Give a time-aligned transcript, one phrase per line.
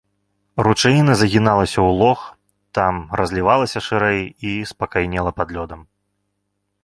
[0.67, 2.19] Ручаіна загіналася ў лог,
[2.79, 4.19] там разлівалася шырэй
[4.53, 5.81] і спакайнела пад лёдам.